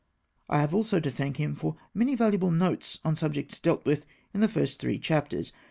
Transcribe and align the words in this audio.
I 0.49 0.61
have 0.61 0.73
also 0.73 0.99
to 0.99 1.11
thank 1.11 1.37
him 1.37 1.53
for 1.53 1.75
many 1.93 2.15
valuable 2.15 2.49
notes 2.49 2.97
on 3.05 3.15
subjects 3.15 3.59
dealt 3.59 3.85
with 3.85 4.03
in 4.33 4.39
the 4.39 4.47
first 4.47 4.81
three 4.81 4.97
chapters. 4.97 5.53